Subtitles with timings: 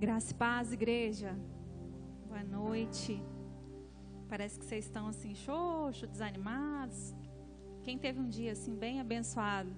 [0.00, 1.38] Graça e paz, igreja.
[2.26, 3.22] Boa noite.
[4.30, 7.14] Parece que vocês estão assim, xoxo, desanimados.
[7.82, 9.70] Quem teve um dia assim bem abençoado?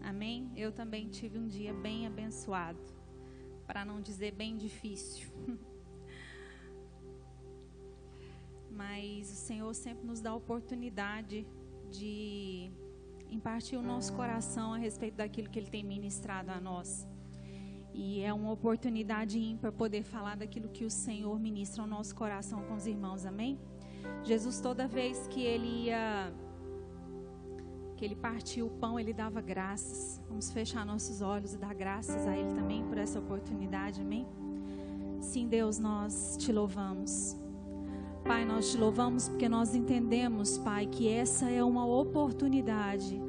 [0.00, 0.50] Amém?
[0.56, 2.80] Eu também tive um dia bem abençoado.
[3.66, 5.28] Para não dizer bem difícil.
[8.72, 11.46] Mas o Senhor sempre nos dá a oportunidade
[11.90, 12.72] de
[13.30, 17.06] impartir o nosso coração a respeito daquilo que Ele tem ministrado a nós.
[17.94, 22.60] E é uma oportunidade ímpar poder falar daquilo que o Senhor ministra ao nosso coração
[22.64, 23.56] com os irmãos, amém?
[24.24, 26.32] Jesus, toda vez que ele ia,
[27.96, 30.20] que ele partiu o pão, ele dava graças.
[30.28, 34.26] Vamos fechar nossos olhos e dar graças a Ele também por essa oportunidade, amém?
[35.20, 37.36] Sim, Deus, nós te louvamos.
[38.24, 43.20] Pai, nós te louvamos porque nós entendemos, Pai, que essa é uma oportunidade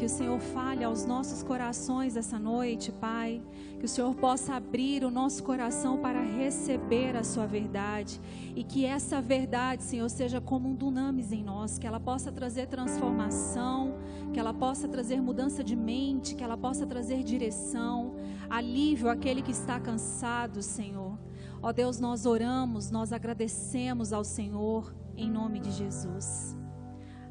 [0.00, 3.42] que o Senhor fale aos nossos corações essa noite, Pai.
[3.78, 8.18] Que o Senhor possa abrir o nosso coração para receber a Sua verdade.
[8.56, 11.78] E que essa verdade, Senhor, seja como um dunamis em nós.
[11.78, 13.98] Que ela possa trazer transformação.
[14.32, 16.34] Que ela possa trazer mudança de mente.
[16.34, 18.14] Que ela possa trazer direção.
[18.48, 21.18] Alívio àquele que está cansado, Senhor.
[21.60, 24.94] Ó Deus, nós oramos, nós agradecemos ao Senhor.
[25.14, 26.56] Em nome de Jesus.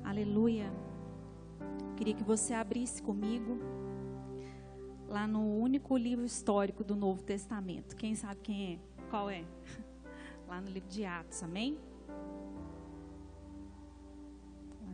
[0.04, 0.72] Aleluia.
[2.00, 3.60] Queria que você abrisse comigo
[5.10, 7.94] lá no único livro histórico do Novo Testamento.
[7.94, 9.04] Quem sabe quem é?
[9.10, 9.44] Qual é?
[10.48, 11.78] Lá no livro de Atos, amém?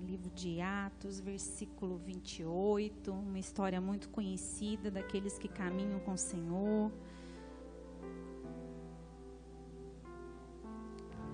[0.03, 6.92] Livro de Atos, versículo 28, uma história muito conhecida daqueles que caminham com o Senhor.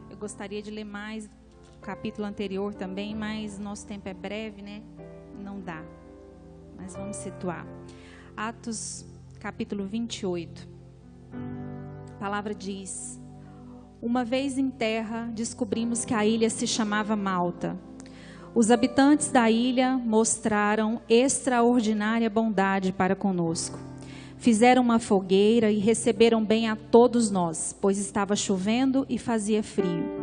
[0.09, 1.30] Eu gostaria de ler mais
[1.78, 4.83] o capítulo anterior também, mas nosso tempo é breve, né?
[5.42, 5.84] Não dá.
[6.78, 7.66] Mas vamos situar.
[8.36, 9.06] Atos
[9.39, 10.67] capítulo 28.
[12.16, 13.20] A palavra diz:
[14.02, 17.78] Uma vez em terra, descobrimos que a ilha se chamava Malta.
[18.53, 23.80] Os habitantes da ilha mostraram extraordinária bondade para conosco.
[24.38, 30.20] Fizeram uma fogueira e receberam bem a todos nós, pois estava chovendo e fazia frio.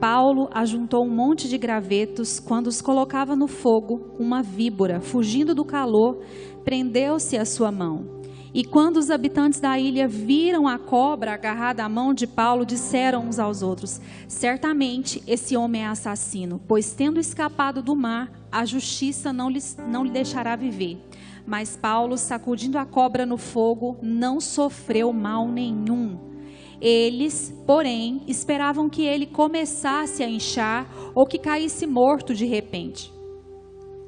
[0.00, 5.64] Paulo ajuntou um monte de gravetos quando os colocava no fogo, uma víbora, fugindo do
[5.64, 6.18] calor,
[6.64, 8.16] prendeu-se à sua mão.
[8.52, 13.26] E quando os habitantes da ilha viram a cobra agarrada à mão de Paulo, disseram
[13.26, 19.32] uns aos outros: Certamente esse homem é assassino, pois tendo escapado do mar, a justiça
[19.32, 20.98] não lhe, não lhe deixará viver.
[21.46, 26.35] Mas Paulo, sacudindo a cobra no fogo, não sofreu mal nenhum.
[26.80, 33.12] Eles, porém, esperavam que ele começasse a inchar ou que caísse morto de repente.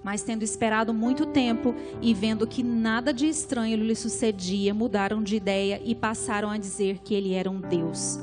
[0.04, 5.36] Mas tendo esperado muito tempo e vendo que nada de estranho lhe sucedia, mudaram de
[5.36, 8.18] ideia e passaram a dizer que ele era um deus.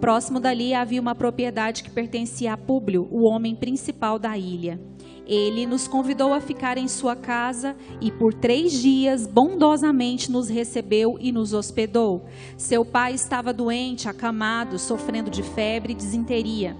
[0.00, 4.80] Próximo dali havia uma propriedade que pertencia a Públio, o homem principal da ilha.
[5.28, 11.18] Ele nos convidou a ficar em sua casa e por três dias bondosamente nos recebeu
[11.20, 12.24] e nos hospedou.
[12.56, 16.74] Seu pai estava doente, acamado, sofrendo de febre e desinteria.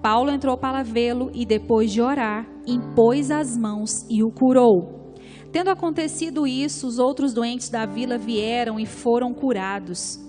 [0.00, 5.14] Paulo entrou para vê-lo e, depois de orar, impôs as mãos e o curou.
[5.50, 10.20] Tendo acontecido isso, os outros doentes da vila vieram e foram curados.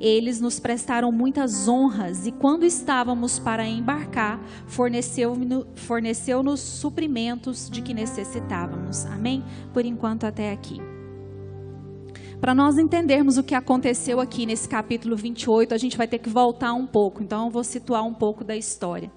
[0.00, 7.92] Eles nos prestaram muitas honras e, quando estávamos para embarcar, forneceu-nos forneceu suprimentos de que
[7.92, 9.04] necessitávamos.
[9.06, 9.44] Amém?
[9.72, 10.80] Por enquanto, até aqui.
[12.40, 16.28] Para nós entendermos o que aconteceu aqui nesse capítulo 28, a gente vai ter que
[16.28, 17.20] voltar um pouco.
[17.20, 19.10] Então, eu vou situar um pouco da história.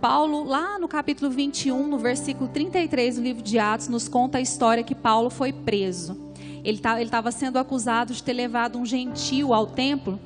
[0.00, 4.40] Paulo, lá no capítulo 21, no versículo 33 do livro de Atos, nos conta a
[4.40, 6.23] história que Paulo foi preso.
[6.64, 10.18] Ele tá, estava sendo acusado de ter levado um gentio ao templo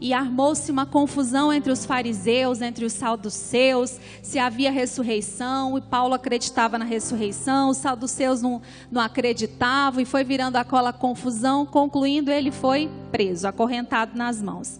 [0.00, 6.12] e armou-se uma confusão entre os fariseus, entre os saduceus, se havia ressurreição, e Paulo
[6.12, 8.60] acreditava na ressurreição, os saduceus não,
[8.90, 14.78] não acreditavam, e foi virando aquela confusão, concluindo, ele foi preso, acorrentado nas mãos.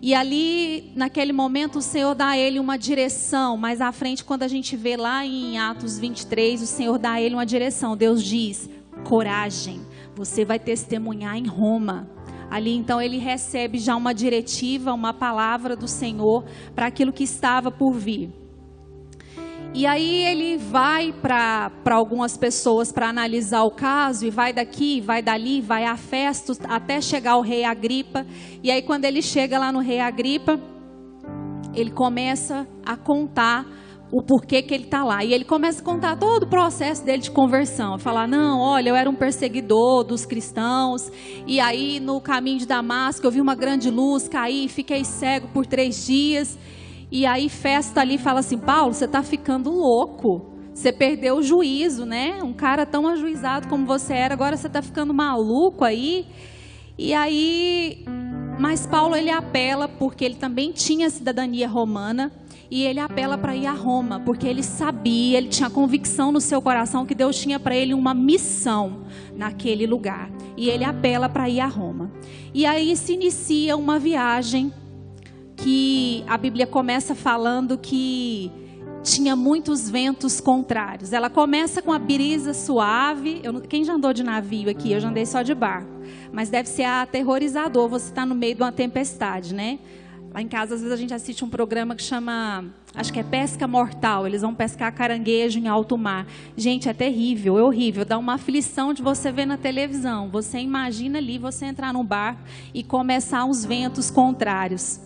[0.00, 3.56] E ali, naquele momento, o Senhor dá a ele uma direção.
[3.56, 7.22] Mais à frente, quando a gente vê lá em Atos 23, o Senhor dá a
[7.22, 7.96] ele uma direção.
[7.96, 8.68] Deus diz:
[9.04, 9.80] coragem,
[10.14, 12.08] você vai testemunhar em Roma.
[12.50, 16.44] Ali então ele recebe já uma diretiva, uma palavra do Senhor
[16.74, 18.30] para aquilo que estava por vir.
[19.74, 25.22] E aí ele vai para algumas pessoas para analisar o caso, e vai daqui, vai
[25.22, 28.26] dali, vai a festas, até chegar o rei Agripa.
[28.62, 30.60] E aí quando ele chega lá no rei Agripa,
[31.74, 33.66] ele começa a contar
[34.12, 35.24] o porquê que ele está lá.
[35.24, 37.98] E ele começa a contar todo o processo dele de conversão.
[37.98, 41.10] Falar, não, olha, eu era um perseguidor dos cristãos.
[41.46, 45.64] E aí, no caminho de Damasco, eu vi uma grande luz cair, fiquei cego por
[45.64, 46.58] três dias.
[47.10, 50.52] E aí, festa ali fala assim: Paulo, você está ficando louco.
[50.74, 52.42] Você perdeu o juízo, né?
[52.42, 56.26] Um cara tão ajuizado como você era, agora você está ficando maluco aí.
[56.98, 58.04] E aí,
[58.58, 62.30] mas Paulo ele apela porque ele também tinha cidadania romana
[62.72, 66.62] e ele apela para ir a Roma, porque ele sabia, ele tinha convicção no seu
[66.62, 69.02] coração que Deus tinha para ele uma missão
[69.36, 70.30] naquele lugar.
[70.56, 72.10] E ele apela para ir a Roma.
[72.54, 74.72] E aí se inicia uma viagem
[75.54, 78.50] que a Bíblia começa falando que
[79.02, 81.12] tinha muitos ventos contrários.
[81.12, 83.40] Ela começa com a brisa suave.
[83.42, 84.92] Eu, quem já andou de navio aqui?
[84.92, 85.92] Eu já andei só de barco.
[86.32, 89.78] Mas deve ser aterrorizador você estar tá no meio de uma tempestade, né?
[90.34, 92.64] Lá em casa, às vezes, a gente assiste um programa que chama,
[92.94, 94.26] acho que é Pesca Mortal.
[94.26, 96.26] Eles vão pescar caranguejo em alto mar.
[96.56, 98.02] Gente, é terrível, é horrível.
[98.02, 100.30] Dá uma aflição de você ver na televisão.
[100.30, 102.38] Você imagina ali, você entrar num bar
[102.72, 104.98] e começar uns ventos contrários.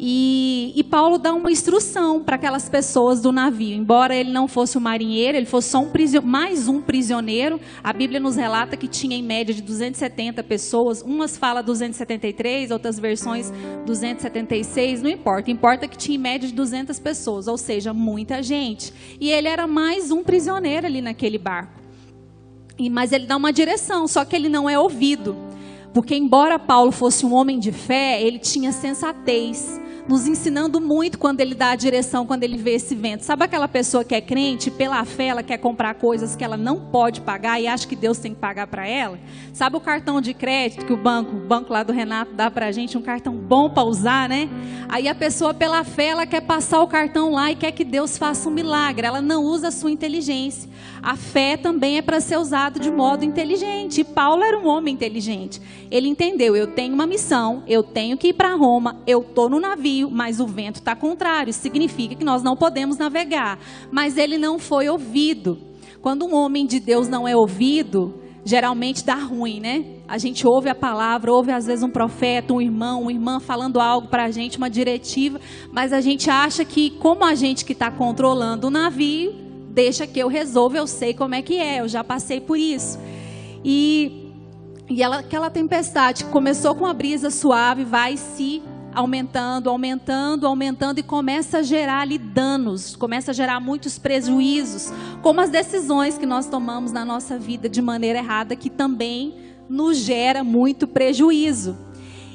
[0.00, 3.76] E, e, Paulo dá uma instrução para aquelas pessoas do navio.
[3.76, 5.90] Embora ele não fosse um marinheiro, ele fosse só um
[6.22, 7.60] mais um prisioneiro.
[7.82, 11.02] A Bíblia nos relata que tinha em média de 270 pessoas.
[11.02, 13.52] Umas fala 273, outras versões
[13.84, 15.02] 276.
[15.02, 15.50] Não importa.
[15.50, 18.94] Importa que tinha em média de 200 pessoas, ou seja, muita gente.
[19.20, 21.72] E ele era mais um prisioneiro ali naquele barco.
[22.78, 25.36] E, mas ele dá uma direção, só que ele não é ouvido.
[25.92, 31.40] Porque, embora Paulo fosse um homem de fé, ele tinha sensatez nos ensinando muito quando
[31.40, 33.24] ele dá a direção, quando ele vê esse vento.
[33.24, 36.80] Sabe aquela pessoa que é crente, pela fé ela quer comprar coisas que ela não
[36.80, 39.18] pode pagar e acha que Deus tem que pagar para ela?
[39.52, 42.66] Sabe o cartão de crédito que o banco, o banco lá do Renato dá para
[42.66, 44.48] a gente, um cartão bom para usar, né?
[44.88, 48.16] Aí a pessoa pela fé ela quer passar o cartão lá e quer que Deus
[48.16, 49.06] faça um milagre.
[49.06, 50.70] Ela não usa a sua inteligência.
[51.02, 54.00] A fé também é para ser usada de modo inteligente.
[54.00, 55.60] E Paulo era um homem inteligente.
[55.90, 59.58] Ele entendeu, eu tenho uma missão, eu tenho que ir para Roma, eu tô no
[59.58, 61.52] navio mas o vento está contrário.
[61.52, 63.58] Significa que nós não podemos navegar.
[63.90, 65.58] Mas ele não foi ouvido.
[66.00, 68.14] Quando um homem de Deus não é ouvido,
[68.44, 69.84] geralmente dá ruim, né?
[70.06, 73.80] A gente ouve a palavra, ouve às vezes um profeta, um irmão, uma irmã falando
[73.80, 75.40] algo para a gente, uma diretiva,
[75.72, 79.47] mas a gente acha que, como a gente que está controlando o navio,
[79.78, 82.98] deixa que eu resolva, eu sei como é que é, eu já passei por isso.
[83.64, 84.32] E,
[84.90, 88.60] e ela, aquela tempestade começou com a brisa suave, vai se
[88.92, 94.92] aumentando, aumentando, aumentando e começa a gerar ali danos, começa a gerar muitos prejuízos,
[95.22, 99.32] como as decisões que nós tomamos na nossa vida de maneira errada, que também
[99.68, 101.78] nos gera muito prejuízo.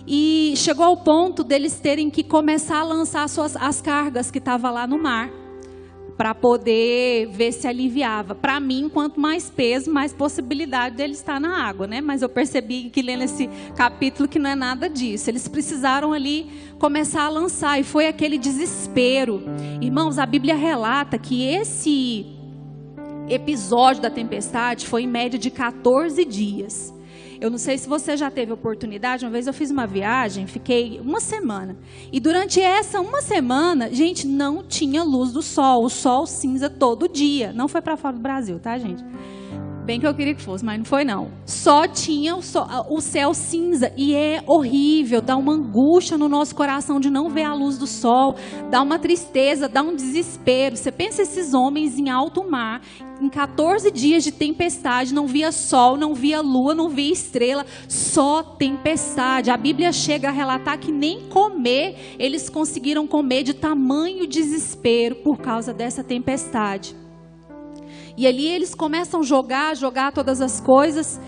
[0.07, 4.38] E chegou ao ponto deles terem que começar a lançar as, suas, as cargas que
[4.38, 5.43] estavam lá no mar
[6.18, 8.36] para poder ver se aliviava.
[8.36, 12.01] Para mim, quanto mais peso, mais possibilidade dele estar na água, né?
[12.01, 15.30] Mas eu percebi que lendo esse capítulo que não é nada disso.
[15.30, 16.48] Eles precisaram ali
[16.80, 19.44] começar a lançar e foi aquele desespero.
[19.81, 22.25] Irmãos, a Bíblia relata que esse
[23.27, 26.94] episódio da tempestade foi em média de 14 dias.
[27.44, 29.25] Eu não sei se você já teve oportunidade.
[29.25, 31.75] Uma vez eu fiz uma viagem, fiquei uma semana.
[32.10, 35.84] E durante essa uma semana, gente, não tinha luz do sol.
[35.84, 37.51] O sol cinza todo dia.
[37.51, 39.04] Não foi para fora do Brasil, tá, gente?
[39.83, 41.30] Bem que eu queria que fosse, mas não foi não.
[41.45, 42.41] Só tinha o,
[42.89, 47.43] o, céu cinza e é horrível, dá uma angústia no nosso coração de não ver
[47.43, 48.38] a luz do sol,
[48.72, 50.77] dá uma tristeza, dá um desespero.
[50.77, 52.81] Você pensa esses homens em alto mar,
[53.19, 58.41] em 14 dias de tempestade, não via sol, não via lua, não via estrela, só
[58.41, 59.51] tempestade.
[59.51, 65.39] A Bíblia chega a relatar que nem comer eles conseguiram comer de tamanho desespero por
[65.39, 67.02] causa dessa tempestade.
[68.15, 71.20] E ali eles começam a jogar, jogar todas as coisas.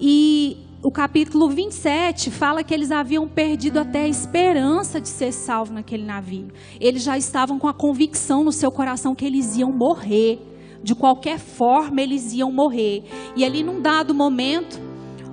[0.00, 5.74] E o capítulo 27 fala que eles haviam perdido até a esperança de ser salvos
[5.74, 6.48] naquele navio.
[6.80, 10.38] Eles já estavam com a convicção no seu coração que eles iam morrer.
[10.80, 13.02] De qualquer forma, eles iam morrer.
[13.34, 14.80] E ali, num dado momento,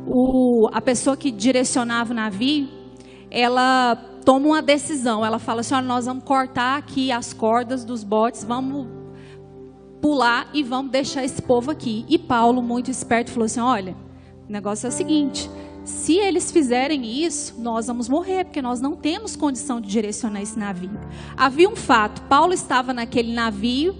[0.07, 2.67] o, a pessoa que direcionava o navio,
[3.29, 3.95] ela
[4.25, 5.23] toma uma decisão.
[5.23, 9.04] Ela fala assim: nós vamos cortar aqui as cordas dos botes, vamos
[10.05, 12.05] pular e vamos deixar esse povo aqui.
[12.07, 13.97] E Paulo, muito esperto, falou assim: olha,
[14.47, 15.49] o negócio é o seguinte.
[15.83, 20.59] Se eles fizerem isso, nós vamos morrer, porque nós não temos condição de direcionar esse
[20.59, 20.99] navio.
[21.35, 23.95] Havia um fato: Paulo estava naquele navio,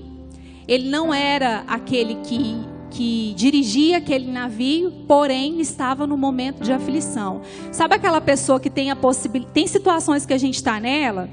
[0.68, 2.56] ele não era aquele que,
[2.92, 7.42] que dirigia aquele navio, porém estava no momento de aflição.
[7.72, 9.56] Sabe aquela pessoa que tem a possibilidade.
[9.56, 11.28] Tem situações que a gente está nela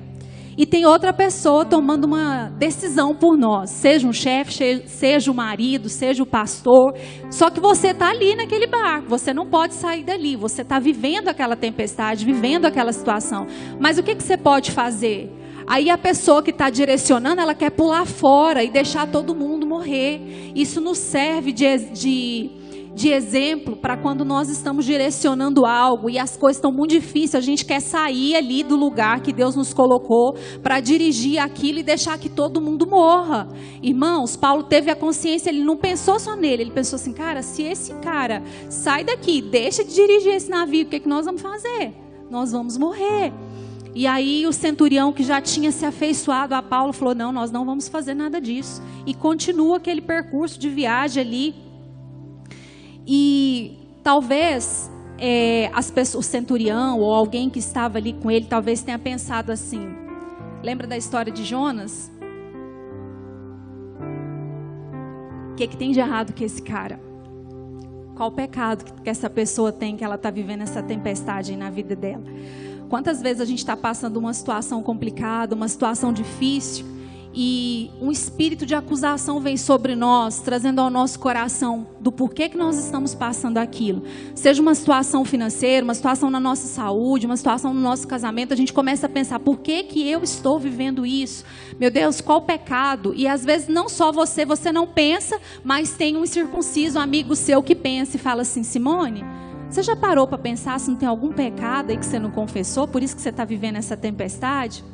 [0.56, 5.88] e tem outra pessoa tomando uma decisão por nós, seja um chefe, seja o marido,
[5.88, 6.94] seja o pastor.
[7.30, 11.28] Só que você está ali naquele barco, você não pode sair dali, você está vivendo
[11.28, 13.47] aquela tempestade, vivendo aquela situação.
[13.80, 15.30] Mas o que, que você pode fazer?
[15.66, 20.52] Aí a pessoa que está direcionando, ela quer pular fora e deixar todo mundo morrer.
[20.54, 22.50] Isso nos serve de, de
[22.95, 27.41] de exemplo para quando nós estamos direcionando algo e as coisas estão muito difíceis, a
[27.41, 32.19] gente quer sair ali do lugar que Deus nos colocou para dirigir aquilo e deixar
[32.19, 33.49] que todo mundo morra.
[33.83, 37.63] Irmãos, Paulo teve a consciência, ele não pensou só nele, ele pensou assim, cara, se
[37.63, 41.41] esse cara sai daqui, deixa de dirigir esse navio, o que, é que nós vamos
[41.41, 41.95] fazer?
[42.31, 43.33] Nós vamos morrer.
[43.95, 47.67] E aí o centurião que já tinha se afeiçoado a Paulo falou: "Não, nós não
[47.67, 48.83] vamos fazer nada disso".
[49.07, 51.72] E continua aquele percurso de viagem ali
[53.14, 58.81] e talvez é, as pessoas, o centurião ou alguém que estava ali com ele, talvez
[58.81, 59.87] tenha pensado assim:
[60.62, 62.11] lembra da história de Jonas?
[65.50, 66.99] O que, que tem de errado com esse cara?
[68.16, 71.95] Qual o pecado que essa pessoa tem que ela está vivendo essa tempestade na vida
[71.95, 72.25] dela?
[72.88, 76.87] Quantas vezes a gente está passando uma situação complicada, uma situação difícil?
[77.35, 82.57] E um espírito de acusação vem sobre nós, trazendo ao nosso coração do porquê que
[82.57, 84.03] nós estamos passando aquilo.
[84.35, 88.57] Seja uma situação financeira, uma situação na nossa saúde, uma situação no nosso casamento, a
[88.57, 91.45] gente começa a pensar: por que que eu estou vivendo isso?
[91.81, 93.15] Meu Deus, qual pecado?
[93.17, 97.62] E às vezes não só você, você não pensa, mas tem um incircunciso amigo seu
[97.62, 99.25] que pensa e fala assim: Simone,
[99.71, 102.87] você já parou para pensar se não tem algum pecado aí que você não confessou,
[102.87, 104.85] por isso que você está vivendo essa tempestade?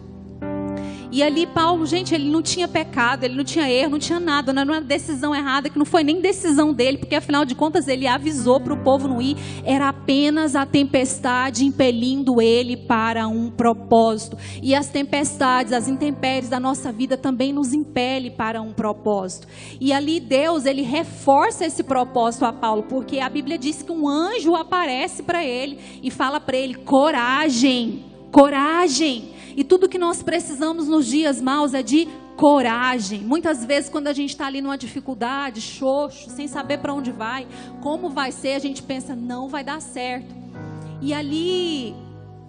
[1.10, 4.52] E ali Paulo, gente, ele não tinha pecado, ele não tinha erro, não tinha nada,
[4.52, 7.88] não era uma decisão errada, que não foi nem decisão dele, porque afinal de contas
[7.88, 13.50] ele avisou para o povo não ir, era apenas a tempestade impelindo ele para um
[13.50, 14.36] propósito.
[14.62, 19.48] E as tempestades, as intempéries da nossa vida também nos impele para um propósito.
[19.80, 24.06] E ali Deus, ele reforça esse propósito a Paulo, porque a Bíblia diz que um
[24.06, 29.37] anjo aparece para ele e fala para ele: coragem, coragem.
[29.58, 33.22] E tudo que nós precisamos nos dias maus é de coragem.
[33.22, 37.44] Muitas vezes, quando a gente está ali numa dificuldade, xoxo, sem saber para onde vai,
[37.80, 40.32] como vai ser, a gente pensa, não vai dar certo.
[41.02, 41.92] E ali,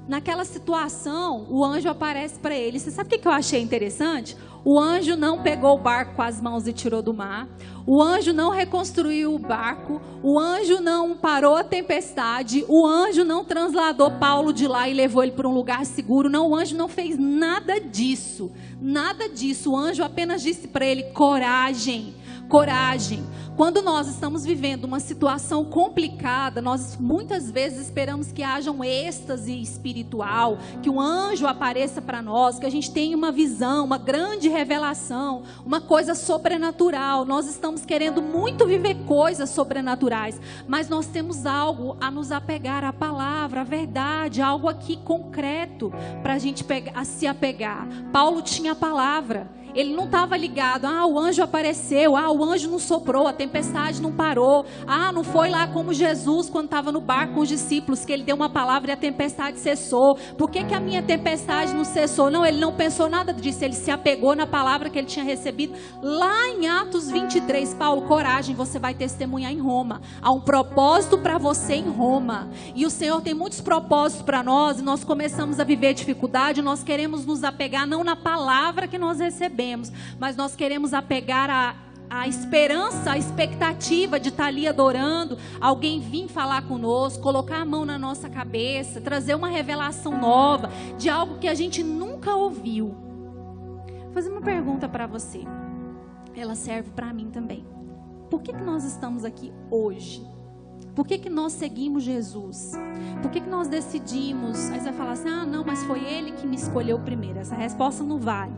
[0.07, 2.77] naquela situação, o anjo aparece para ele.
[2.77, 4.37] Você sabe o que eu achei interessante?
[4.63, 7.47] O anjo não pegou o barco com as mãos e tirou do mar.
[7.85, 10.01] O anjo não reconstruiu o barco.
[10.21, 12.65] O anjo não parou a tempestade.
[12.67, 16.29] O anjo não transladou Paulo de lá e levou ele para um lugar seguro.
[16.29, 18.51] Não, o anjo não fez nada disso.
[18.81, 19.71] Nada disso.
[19.71, 22.13] O anjo apenas disse para ele: coragem
[22.49, 23.23] coragem.
[23.55, 29.61] Quando nós estamos vivendo uma situação complicada, nós muitas vezes esperamos que haja um êxtase
[29.61, 34.47] espiritual, que um anjo apareça para nós, que a gente tenha uma visão, uma grande
[34.47, 37.25] revelação, uma coisa sobrenatural.
[37.25, 42.93] Nós estamos querendo muito viver coisas sobrenaturais, mas nós temos algo a nos apegar à
[42.93, 45.91] palavra, à verdade, algo aqui concreto
[46.23, 47.87] para a gente pegar, a se apegar.
[48.11, 49.58] Paulo tinha a palavra.
[49.75, 54.01] Ele não estava ligado, ah, o anjo apareceu, ah, o anjo não soprou, a tempestade
[54.01, 58.03] não parou, ah, não foi lá como Jesus quando estava no barco com os discípulos,
[58.03, 60.15] que ele deu uma palavra e a tempestade cessou.
[60.37, 62.31] Por que, que a minha tempestade não cessou?
[62.31, 65.73] Não, ele não pensou nada disso, ele se apegou na palavra que ele tinha recebido.
[66.01, 70.01] Lá em Atos 23, Paulo, coragem, você vai testemunhar em Roma.
[70.21, 72.49] Há um propósito para você em Roma.
[72.75, 76.83] E o Senhor tem muitos propósitos para nós, e nós começamos a viver dificuldade, nós
[76.83, 81.75] queremos nos apegar não na palavra que nós recebemos recebemos, mas nós queremos apegar a,
[82.09, 87.85] a esperança, a expectativa de estar ali adorando, alguém vir falar conosco, colocar a mão
[87.85, 92.95] na nossa cabeça, trazer uma revelação nova de algo que a gente nunca ouviu.
[94.05, 95.43] Vou fazer uma pergunta para você.
[96.35, 97.65] Ela serve para mim também.
[98.29, 100.25] Por que, que nós estamos aqui hoje?
[100.95, 102.71] Por que, que nós seguimos Jesus?
[103.21, 104.69] Por que, que nós decidimos?
[104.69, 107.39] Aí você vai falar assim: ah, não, mas foi ele que me escolheu primeiro.
[107.39, 108.53] Essa resposta não vale.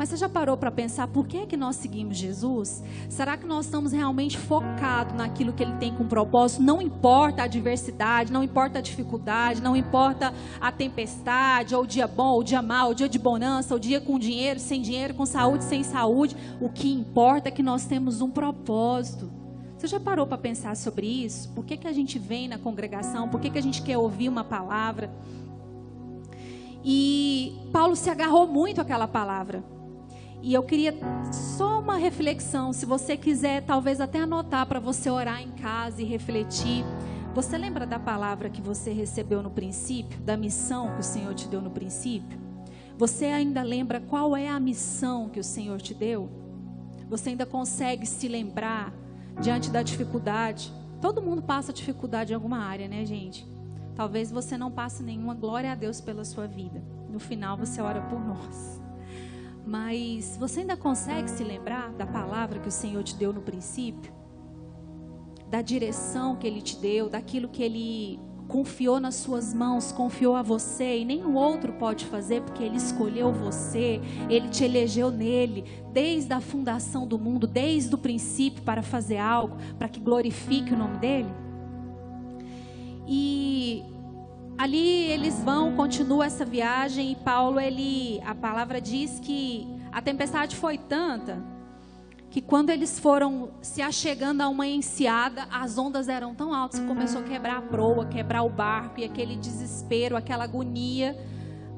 [0.00, 2.82] Mas você já parou para pensar por que é que nós seguimos Jesus?
[3.10, 6.62] Será que nós estamos realmente focados naquilo que ele tem com propósito?
[6.62, 12.06] Não importa a adversidade, não importa a dificuldade, não importa a tempestade, ou o dia
[12.06, 15.12] bom, ou o dia mau, o dia de bonança, o dia com dinheiro, sem dinheiro,
[15.12, 16.34] com saúde, sem saúde.
[16.62, 19.30] O que importa é que nós temos um propósito.
[19.76, 21.50] Você já parou para pensar sobre isso?
[21.50, 23.28] Por que, que a gente vem na congregação?
[23.28, 25.10] Por que, que a gente quer ouvir uma palavra?
[26.82, 29.62] E Paulo se agarrou muito àquela palavra.
[30.42, 30.94] E eu queria
[31.32, 36.04] só uma reflexão, se você quiser, talvez até anotar para você orar em casa e
[36.04, 36.84] refletir.
[37.34, 41.46] Você lembra da palavra que você recebeu no princípio, da missão que o Senhor te
[41.46, 42.38] deu no princípio?
[42.96, 46.28] Você ainda lembra qual é a missão que o Senhor te deu?
[47.08, 48.92] Você ainda consegue se lembrar
[49.40, 50.72] diante da dificuldade?
[51.00, 53.46] Todo mundo passa dificuldade em alguma área, né, gente?
[53.94, 56.82] Talvez você não passe nenhuma glória a Deus pela sua vida.
[57.10, 58.79] No final você ora por nós.
[59.70, 64.12] Mas você ainda consegue se lembrar da palavra que o Senhor te deu no princípio?
[65.48, 70.42] Da direção que ele te deu, daquilo que ele confiou nas suas mãos, confiou a
[70.42, 76.32] você e nenhum outro pode fazer porque ele escolheu você, ele te elegeu nele desde
[76.32, 80.98] a fundação do mundo, desde o princípio para fazer algo para que glorifique o nome
[80.98, 81.30] dele.
[83.06, 83.84] E
[84.60, 90.54] ali eles vão, continua essa viagem e Paulo ele, a palavra diz que a tempestade
[90.54, 91.42] foi tanta
[92.28, 96.86] que quando eles foram se achegando a uma enseada, as ondas eram tão altas que
[96.86, 101.16] começou a quebrar a proa, quebrar o barco e aquele desespero, aquela agonia.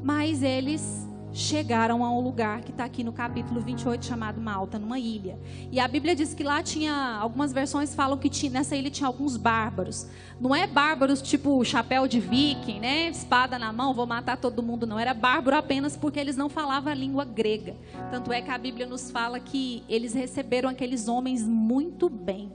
[0.02, 4.98] Mas eles chegaram a um lugar que está aqui no capítulo 28 chamado Malta, numa
[4.98, 5.38] ilha.
[5.70, 9.06] E a Bíblia diz que lá tinha, algumas versões falam que tinha, nessa ilha tinha
[9.06, 10.06] alguns bárbaros.
[10.40, 13.08] Não é bárbaros tipo chapéu de viking, né?
[13.08, 14.98] Espada na mão, vou matar todo mundo, não.
[14.98, 17.76] Era bárbaro apenas porque eles não falavam a língua grega.
[18.10, 22.52] Tanto é que a Bíblia nos fala que eles receberam aqueles homens muito bem.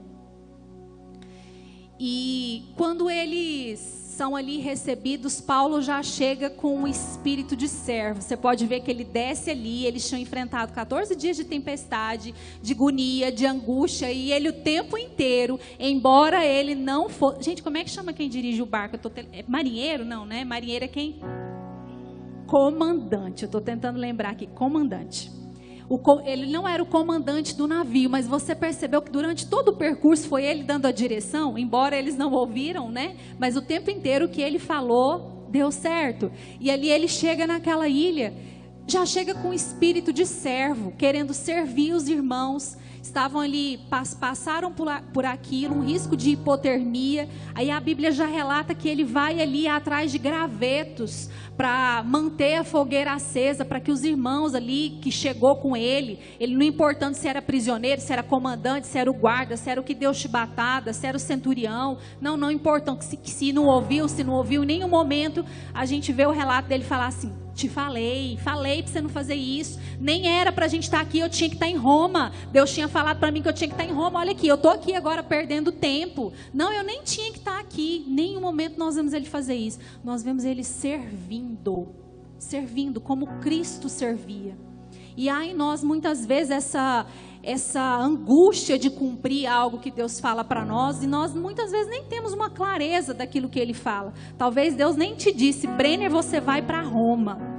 [1.98, 8.20] E quando eles são ali recebidos, Paulo já chega com um espírito de servo.
[8.20, 12.72] Você pode ver que ele desce ali, eles tinham enfrentado 14 dias de tempestade, de
[12.72, 17.44] agonia, de angústia, e ele o tempo inteiro, embora ele não fosse.
[17.44, 18.96] Gente, como é que chama quem dirige o barco?
[18.96, 19.20] Eu tô te...
[19.20, 20.04] é marinheiro?
[20.04, 20.44] Não, né?
[20.44, 21.20] Marinheiro é quem?
[22.48, 23.44] Comandante.
[23.44, 24.48] Eu estou tentando lembrar aqui.
[24.48, 25.37] Comandante.
[25.88, 29.76] O, ele não era o comandante do navio, mas você percebeu que durante todo o
[29.76, 33.16] percurso foi ele dando a direção, embora eles não ouviram, né?
[33.38, 36.30] Mas o tempo inteiro que ele falou deu certo.
[36.60, 38.34] E ali ele chega naquela ilha,
[38.86, 42.76] já chega com espírito de servo, querendo servir os irmãos
[43.08, 43.80] estavam ali,
[44.20, 47.28] passaram por, aquilo, um risco de hipotermia.
[47.54, 52.64] Aí a Bíblia já relata que ele vai ali atrás de gravetos para manter a
[52.64, 57.26] fogueira acesa, para que os irmãos ali que chegou com ele, ele não importando se
[57.26, 60.92] era prisioneiro, se era comandante, se era o guarda, se era o que deu chibatada,
[60.92, 64.66] se era o centurião, não, não importam se, se não ouviu, se não ouviu, em
[64.66, 65.44] nenhum momento
[65.74, 69.34] a gente vê o relato dele falar assim: te falei, falei para você não fazer
[69.34, 69.80] isso.
[69.98, 72.30] Nem era para a gente estar tá aqui, eu tinha que estar tá em Roma.
[72.52, 74.20] Deus tinha falado para mim que eu tinha que estar tá em Roma.
[74.20, 76.32] Olha aqui, eu estou aqui agora perdendo tempo.
[76.54, 78.04] Não, eu nem tinha que estar aqui.
[78.06, 79.80] Nenhum momento nós vemos ele fazer isso.
[80.04, 81.88] Nós vemos ele servindo,
[82.38, 84.56] servindo como Cristo servia.
[85.18, 87.04] E há em nós muitas vezes essa
[87.42, 92.04] essa angústia de cumprir algo que Deus fala para nós e nós muitas vezes nem
[92.04, 94.12] temos uma clareza daquilo que ele fala.
[94.36, 97.57] Talvez Deus nem te disse, Brenner, você vai para Roma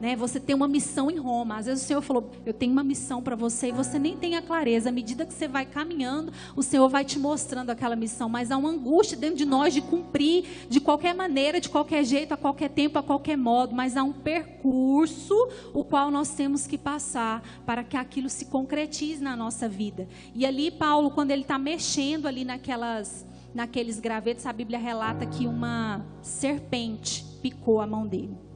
[0.00, 0.16] né?
[0.16, 1.58] Você tem uma missão em Roma.
[1.58, 4.34] Às vezes o Senhor falou: Eu tenho uma missão para você e você nem tem
[4.34, 4.88] a clareza.
[4.88, 8.28] À medida que você vai caminhando, o Senhor vai te mostrando aquela missão.
[8.28, 12.32] Mas há uma angústia dentro de nós de cumprir de qualquer maneira, de qualquer jeito,
[12.32, 13.74] a qualquer tempo, a qualquer modo.
[13.74, 15.34] Mas há um percurso
[15.74, 20.08] o qual nós temos que passar para que aquilo se concretize na nossa vida.
[20.34, 25.44] E ali, Paulo, quando ele está mexendo ali naquelas naqueles gravetos, a Bíblia relata que
[25.44, 28.49] uma serpente picou a mão dele.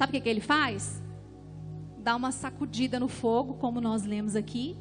[0.00, 0.98] Sabe o que, que ele faz?
[1.98, 4.74] Dá uma sacudida no fogo, como nós lemos aqui.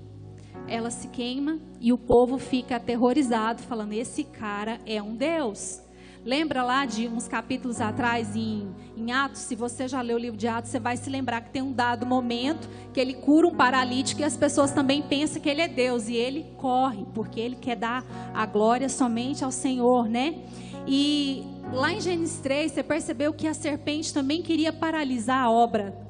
[0.66, 5.82] Ela se queima e o povo fica aterrorizado, falando: Esse cara é um Deus.
[6.24, 9.42] Lembra lá de uns capítulos atrás em, em, Atos?
[9.42, 11.74] Se você já leu o livro de Atos, você vai se lembrar que tem um
[11.74, 15.68] dado momento que ele cura um paralítico e as pessoas também pensam que ele é
[15.68, 16.08] Deus.
[16.08, 20.46] E ele corre, porque ele quer dar a glória somente ao Senhor, né?
[20.88, 26.09] E lá em Gênesis 3, você percebeu que a serpente também queria paralisar a obra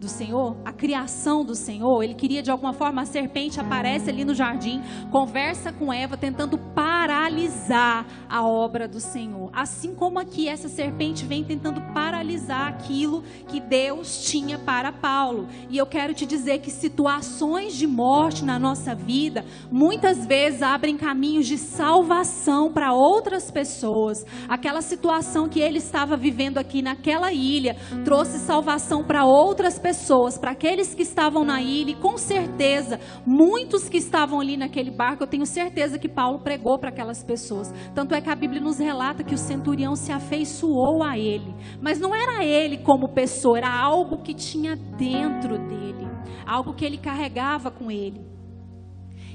[0.00, 2.02] do Senhor, a criação do Senhor.
[2.02, 6.56] Ele queria de alguma forma a serpente aparece ali no jardim, conversa com Eva tentando
[6.56, 9.50] paralisar a obra do Senhor.
[9.52, 15.46] Assim como aqui essa serpente vem tentando paralisar aquilo que Deus tinha para Paulo.
[15.68, 20.96] E eu quero te dizer que situações de morte na nossa vida muitas vezes abrem
[20.96, 24.24] caminhos de salvação para outras pessoas.
[24.48, 30.38] Aquela situação que ele estava vivendo aqui naquela ilha trouxe salvação para outras pessoas pessoas,
[30.38, 35.24] para aqueles que estavam na ilha, e com certeza, muitos que estavam ali naquele barco,
[35.24, 37.74] eu tenho certeza que Paulo pregou para aquelas pessoas.
[37.92, 41.52] Tanto é que a Bíblia nos relata que o centurião se afeiçoou a ele.
[41.82, 46.06] Mas não era ele como pessoa, era algo que tinha dentro dele,
[46.46, 48.20] algo que ele carregava com ele.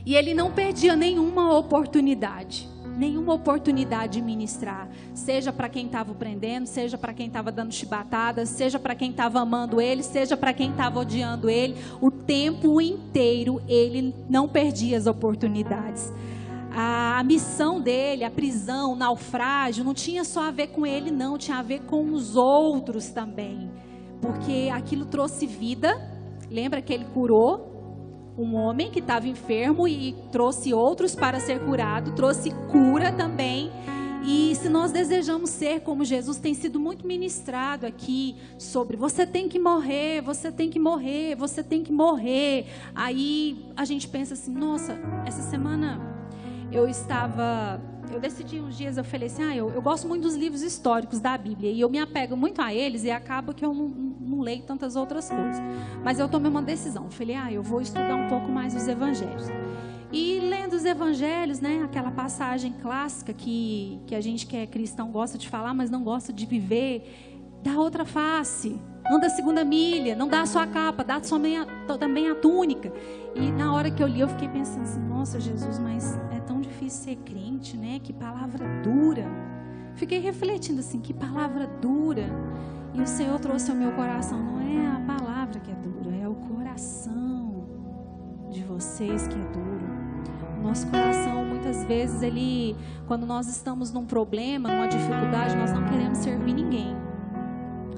[0.05, 2.69] E ele não perdia nenhuma oportunidade.
[2.97, 8.49] Nenhuma oportunidade de ministrar, seja para quem estava prendendo, seja para quem estava dando chibatadas,
[8.49, 13.61] seja para quem estava amando ele, seja para quem estava odiando ele, o tempo inteiro
[13.67, 16.11] ele não perdia as oportunidades.
[16.71, 21.11] A, a missão dele, a prisão, o naufrágio, não tinha só a ver com ele,
[21.11, 23.69] não, tinha a ver com os outros também,
[24.21, 26.13] porque aquilo trouxe vida.
[26.49, 27.74] Lembra que ele curou
[28.37, 33.71] um homem que estava enfermo e trouxe outros para ser curado, trouxe cura também.
[34.27, 39.47] E se nós desejamos ser como Jesus, tem sido muito ministrado aqui sobre você tem
[39.47, 42.65] que morrer, você tem que morrer, você tem que morrer.
[42.95, 46.01] Aí a gente pensa assim: nossa, essa semana
[46.71, 47.79] eu estava
[48.15, 51.19] eu decidi uns dias, eu falei assim, ah, eu, eu, gosto muito dos livros históricos
[51.19, 54.39] da Bíblia e eu me apego muito a eles e acaba que eu não, não
[54.39, 55.61] leio tantas outras coisas.
[56.03, 59.47] Mas eu tomei uma decisão, falei, ah, eu vou estudar um pouco mais os evangelhos.
[60.13, 65.11] E lendo os evangelhos, né, aquela passagem clássica que, que a gente que é cristão
[65.11, 68.79] gosta de falar, mas não gosta de viver, dá outra face,
[69.11, 71.65] anda a segunda milha, não dá a sua capa, dá também a,
[71.99, 72.93] também a túnica.
[73.35, 76.61] E na hora que eu li, eu fiquei pensando assim, nossa Jesus, mas é tão
[76.85, 77.99] difícil ser crente, né?
[78.01, 79.25] Que palavra dura.
[79.95, 82.25] Fiquei refletindo assim, que palavra dura.
[82.93, 86.27] E o Senhor trouxe ao meu coração, não é a palavra que é dura, é
[86.27, 87.65] o coração
[88.49, 89.85] de vocês que é duro.
[90.59, 95.83] O nosso coração, muitas vezes, ele, quando nós estamos num problema, numa dificuldade, nós não
[95.85, 96.95] queremos servir ninguém.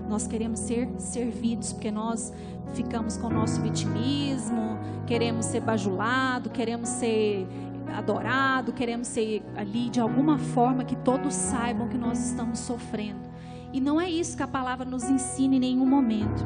[0.09, 2.33] Nós queremos ser servidos, porque nós
[2.73, 7.47] ficamos com o nosso vitimismo, queremos ser bajulado, queremos ser
[7.95, 13.27] adorado, queremos ser ali de alguma forma que todos saibam que nós estamos sofrendo.
[13.73, 16.45] E não é isso que a palavra nos ensina em nenhum momento.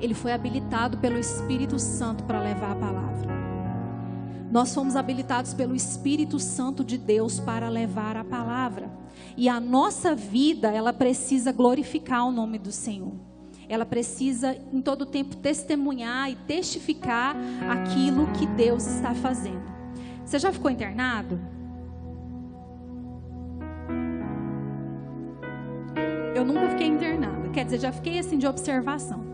[0.00, 3.06] Ele foi habilitado pelo Espírito Santo para levar a palavra.
[4.50, 8.90] Nós fomos habilitados pelo Espírito Santo de Deus para levar a palavra.
[9.36, 13.12] E a nossa vida, ela precisa glorificar o nome do Senhor.
[13.68, 17.36] Ela precisa em todo tempo testemunhar e testificar
[17.68, 19.75] aquilo que Deus está fazendo.
[20.26, 21.38] Você já ficou internado?
[26.34, 27.48] Eu nunca fiquei internada.
[27.50, 29.24] Quer dizer, já fiquei assim de observação.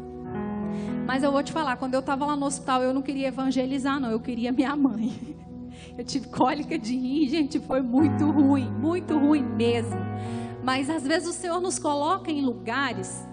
[1.07, 3.99] Mas eu vou te falar, quando eu estava lá no hospital, eu não queria evangelizar,
[3.99, 4.11] não.
[4.11, 5.35] Eu queria minha mãe.
[5.97, 9.99] Eu tive cólica de rim, gente, foi muito ruim, muito ruim mesmo.
[10.63, 13.27] Mas às vezes o Senhor nos coloca em lugares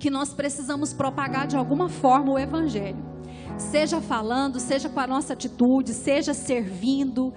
[0.00, 3.13] que nós precisamos propagar de alguma forma o evangelho.
[3.56, 7.32] Seja falando, seja com a nossa atitude, seja servindo.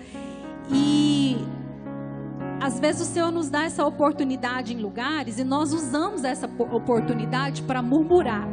[0.72, 1.36] E
[2.62, 7.62] às vezes o Senhor nos dá essa oportunidade em lugares e nós usamos essa oportunidade
[7.64, 8.48] para murmurar.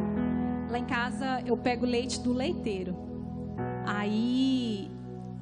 [0.70, 2.94] Lá em casa eu pego leite do leiteiro.
[3.87, 4.90] Aí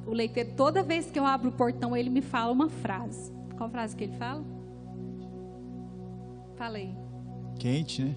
[0.05, 3.33] o leiteiro, toda vez que eu abro o portão, ele me fala uma frase.
[3.57, 4.43] Qual frase que ele fala?
[6.55, 6.95] Falei.
[7.59, 8.15] Quente, né?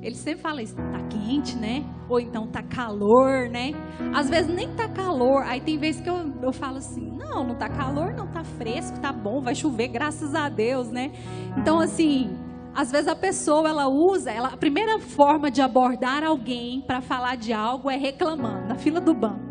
[0.00, 1.84] Ele sempre fala isso, tá quente, né?
[2.08, 3.72] Ou então tá calor, né?
[4.14, 5.42] Às vezes nem tá calor.
[5.42, 8.98] Aí tem vezes que eu, eu falo assim: não, não tá calor, não tá fresco,
[9.00, 11.10] tá bom, vai chover, graças a Deus, né?
[11.56, 12.36] Então, assim,
[12.74, 17.36] às vezes a pessoa ela usa, ela, a primeira forma de abordar alguém para falar
[17.36, 19.48] de algo é reclamando, na fila do banco.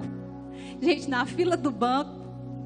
[0.81, 2.16] Gente, na fila do banco,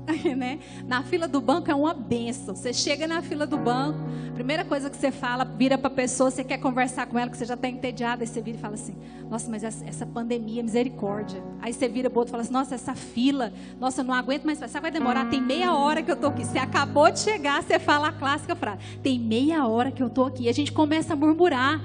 [0.35, 0.59] né?
[0.85, 2.55] Na fila do banco é uma benção.
[2.55, 3.99] Você chega na fila do banco,
[4.33, 7.37] primeira coisa que você fala, vira para a pessoa, você quer conversar com ela, que
[7.37, 8.95] você já está entediada, aí você vira e fala assim:
[9.29, 11.41] Nossa, mas essa, pandemia, misericórdia.
[11.61, 14.59] Aí você vira para outro e fala assim: Nossa, essa fila, nossa, não aguento mais.
[14.59, 16.45] Você vai demorar, tem meia hora que eu estou aqui.
[16.45, 20.25] Você acabou de chegar, você fala a clássica frase: Tem meia hora que eu estou
[20.25, 20.43] aqui.
[20.43, 21.79] E a gente começa a murmurar.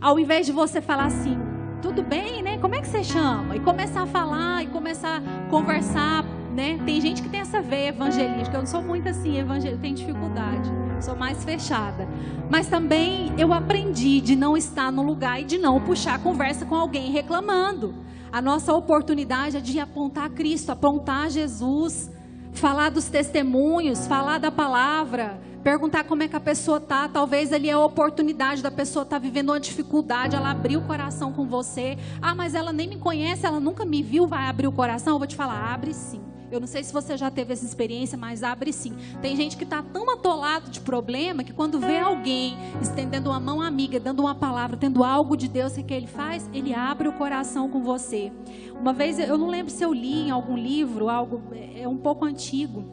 [0.00, 1.36] Ao invés de você falar assim,
[1.82, 2.56] tudo bem, né?
[2.58, 3.56] Como é que você chama?
[3.56, 6.24] E começar a falar, e começar a conversar,
[6.58, 6.76] né?
[6.84, 8.56] Tem gente que tem essa veia evangelística.
[8.56, 10.68] Eu não sou muito assim, evangelística, tenho dificuldade.
[11.00, 12.08] Sou mais fechada.
[12.50, 16.74] Mas também eu aprendi de não estar no lugar e de não puxar conversa com
[16.74, 17.94] alguém reclamando.
[18.32, 22.10] A nossa oportunidade é de apontar Cristo, apontar Jesus,
[22.52, 27.08] falar dos testemunhos, falar da palavra, perguntar como é que a pessoa tá.
[27.08, 30.82] Talvez ali é a oportunidade da pessoa estar tá vivendo uma dificuldade, ela abrir o
[30.82, 31.96] coração com você.
[32.20, 35.12] Ah, mas ela nem me conhece, ela nunca me viu, vai abrir o coração?
[35.12, 36.27] Eu vou te falar, abre sim.
[36.50, 38.94] Eu não sei se você já teve essa experiência, mas abre sim.
[39.20, 43.60] Tem gente que está tão atolado de problema que quando vê alguém estendendo uma mão
[43.60, 46.48] amiga, dando uma palavra, tendo algo de Deus, o que ele faz?
[46.52, 48.32] Ele abre o coração com você.
[48.80, 51.42] Uma vez, eu não lembro se eu li em algum livro, algo
[51.74, 52.84] é um pouco antigo.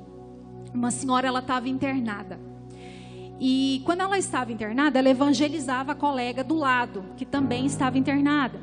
[0.73, 2.39] Uma senhora, ela estava internada.
[3.39, 8.59] E quando ela estava internada, ela evangelizava a colega do lado, que também estava internada.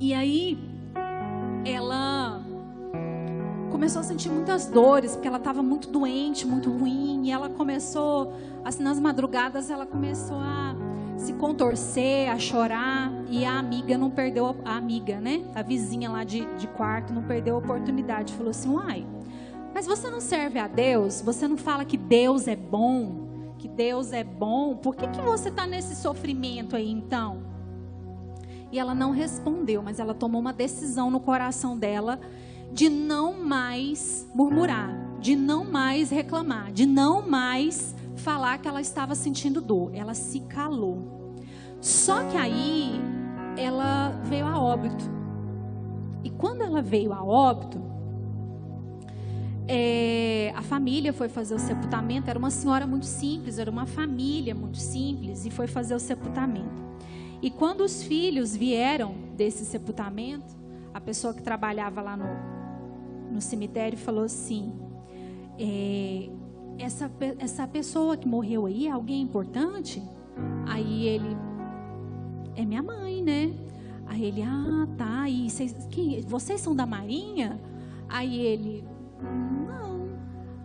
[0.00, 0.58] E aí,
[1.70, 2.40] ela
[3.70, 8.32] começou a sentir muitas dores, porque ela estava muito doente, muito ruim, e ela começou,
[8.64, 10.74] assim, nas madrugadas, ela começou a
[11.16, 16.24] se contorcer, a chorar, e a amiga não perdeu, a amiga, né, a vizinha lá
[16.24, 19.06] de, de quarto, não perdeu a oportunidade, falou assim, uai,
[19.74, 21.20] mas você não serve a Deus?
[21.20, 23.54] Você não fala que Deus é bom?
[23.58, 24.76] Que Deus é bom?
[24.76, 27.47] Por que, que você está nesse sofrimento aí então?
[28.70, 32.20] E ela não respondeu, mas ela tomou uma decisão no coração dela
[32.72, 39.14] de não mais murmurar, de não mais reclamar, de não mais falar que ela estava
[39.14, 39.90] sentindo dor.
[39.94, 41.34] Ela se calou.
[41.80, 42.92] Só que aí
[43.56, 45.04] ela veio a óbito.
[46.22, 47.80] E quando ela veio a óbito,
[49.66, 52.28] é, a família foi fazer o sepultamento.
[52.28, 56.87] Era uma senhora muito simples, era uma família muito simples e foi fazer o sepultamento.
[57.40, 60.56] E quando os filhos vieram desse sepultamento,
[60.92, 64.72] a pessoa que trabalhava lá no, no cemitério falou assim:
[65.58, 66.28] é,
[66.78, 70.02] essa, essa pessoa que morreu aí é alguém importante?
[70.66, 71.36] Aí ele,
[72.56, 73.54] é minha mãe, né?
[74.06, 75.28] Aí ele, ah, tá.
[75.28, 75.48] E
[75.90, 77.60] quem, vocês são da Marinha?
[78.08, 78.84] Aí ele,
[79.22, 80.08] não.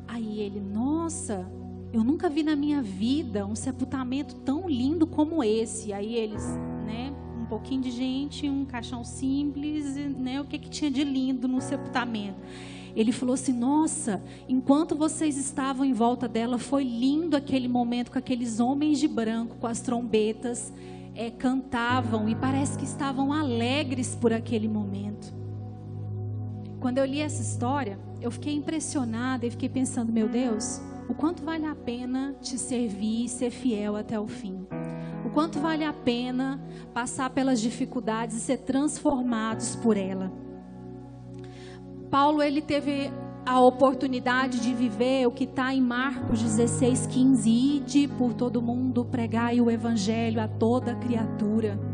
[0.07, 1.45] Aí ele, nossa,
[1.93, 5.93] eu nunca vi na minha vida um sepultamento tão lindo como esse.
[5.93, 6.43] Aí eles,
[6.87, 11.47] né, um pouquinho de gente, um caixão simples, né, o que que tinha de lindo
[11.47, 12.39] no sepultamento.
[12.95, 18.17] Ele falou assim: Nossa, enquanto vocês estavam em volta dela, foi lindo aquele momento com
[18.17, 20.73] aqueles homens de branco, com as trombetas,
[21.13, 25.31] é, cantavam e parece que estavam alegres por aquele momento.
[26.79, 31.43] Quando eu li essa história, eu fiquei impressionada e fiquei pensando: Meu Deus, o quanto
[31.43, 34.65] vale a pena te servir e ser fiel até o fim.
[35.25, 36.61] O quanto vale a pena
[36.93, 40.31] passar pelas dificuldades e ser transformados por ela.
[42.09, 43.11] Paulo ele teve
[43.45, 47.49] a oportunidade de viver o que está em Marcos 16, 15.
[47.49, 51.92] Ide por todo mundo, pregai o evangelho a toda criatura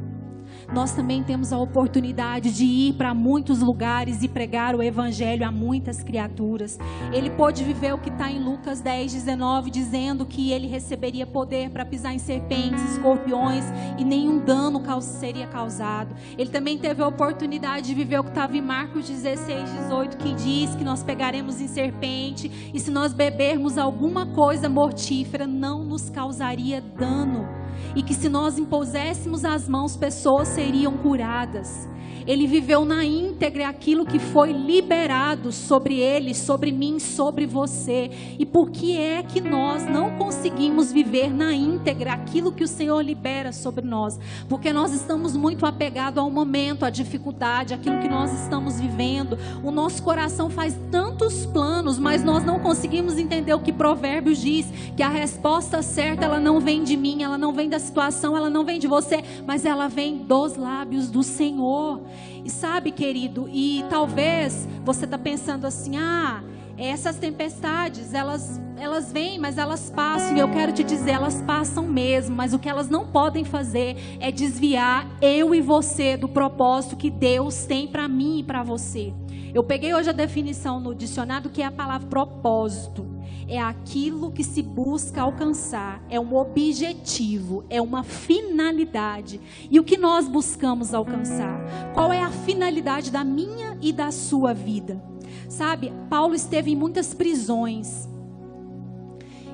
[0.73, 5.51] nós também temos a oportunidade de ir para muitos lugares e pregar o evangelho a
[5.51, 6.77] muitas criaturas.
[7.11, 11.69] Ele pôde viver o que está em Lucas 10, 19, dizendo que ele receberia poder
[11.69, 13.65] para pisar em serpentes, escorpiões
[13.97, 16.15] e nenhum dano seria causado.
[16.37, 20.33] Ele também teve a oportunidade de viver o que estava em Marcos 16, 18, que
[20.33, 26.09] diz que nós pegaremos em serpente e se nós bebermos alguma coisa mortífera, não nos
[26.09, 27.58] causaria dano
[27.95, 31.87] e que se nós impuséssemos as mãos, pessoas seriam curadas.
[32.29, 38.11] Ele viveu na íntegra aquilo que foi liberado sobre ele, sobre mim, sobre você.
[38.37, 43.01] E por que é que nós não conseguimos viver na íntegra aquilo que o Senhor
[43.01, 44.19] libera sobre nós?
[44.47, 49.37] Porque nós estamos muito apegados ao momento, à dificuldade, aquilo que nós estamos vivendo.
[49.63, 54.67] O nosso coração faz tantos planos, mas nós não conseguimos entender o que Provérbios diz,
[54.95, 58.49] que a resposta certa ela não vem de mim, ela não vem da situação, ela
[58.49, 62.01] não vem de você, mas ela vem dos lábios do Senhor.
[62.43, 66.43] E sabe, querido, e talvez você está pensando assim: ah,
[66.77, 70.35] essas tempestades, elas, elas vêm, mas elas passam.
[70.35, 72.35] E eu quero te dizer, elas passam mesmo.
[72.35, 77.09] Mas o que elas não podem fazer é desviar eu e você do propósito que
[77.09, 79.13] Deus tem para mim e para você.
[79.53, 83.18] Eu peguei hoje a definição no dicionário que é a palavra propósito
[83.49, 89.41] é aquilo que se busca alcançar, é um objetivo, é uma finalidade.
[89.71, 91.59] E o que nós buscamos alcançar?
[91.95, 95.01] Qual é a finalidade da minha e da sua vida?
[95.49, 98.07] Sabe, Paulo esteve em muitas prisões.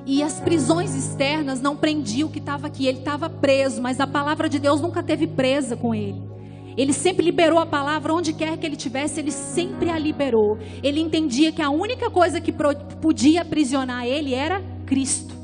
[0.04, 2.86] E as prisões externas não prendiam o que estava aqui.
[2.86, 6.25] Ele estava preso, mas a palavra de Deus nunca teve presa com ele.
[6.76, 10.58] Ele sempre liberou a palavra onde quer que ele tivesse, ele sempre a liberou.
[10.82, 12.52] Ele entendia que a única coisa que
[13.00, 15.34] podia aprisionar ele era Cristo.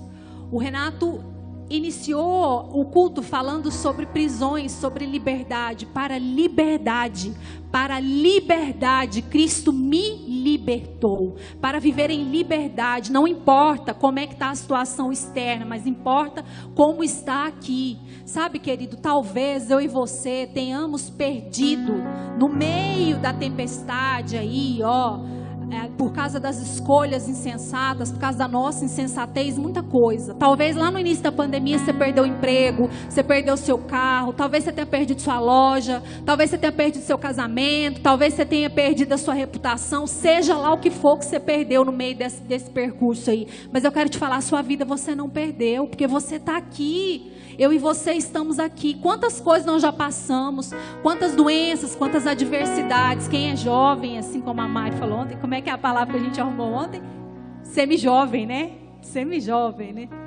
[0.50, 1.31] O Renato
[1.76, 5.86] iniciou o culto falando sobre prisões, sobre liberdade.
[5.86, 7.32] Para liberdade,
[7.70, 11.36] para liberdade, Cristo me libertou.
[11.60, 16.44] Para viver em liberdade, não importa como é que está a situação externa, mas importa
[16.74, 17.98] como está aqui.
[18.26, 21.94] Sabe, querido, talvez eu e você tenhamos perdido
[22.38, 25.41] no meio da tempestade aí, ó
[25.72, 30.34] é, por causa das escolhas insensatas, por causa da nossa insensatez, muita coisa.
[30.34, 34.64] Talvez lá no início da pandemia você perdeu o emprego, você perdeu seu carro, talvez
[34.64, 39.14] você tenha perdido sua loja, talvez você tenha perdido seu casamento, talvez você tenha perdido
[39.14, 42.70] a sua reputação, seja lá o que for que você perdeu no meio desse, desse
[42.70, 43.48] percurso aí.
[43.72, 47.32] Mas eu quero te falar, a sua vida você não perdeu, porque você está aqui.
[47.58, 48.94] Eu e você estamos aqui.
[48.94, 53.28] Quantas coisas nós já passamos, quantas doenças, quantas adversidades.
[53.28, 56.14] Quem é jovem, assim como a Mari falou ontem, como é que é a palavra
[56.14, 57.02] que a gente arrumou ontem?
[57.62, 58.72] Semi-jovem, né?
[59.00, 60.21] Semi-jovem, né?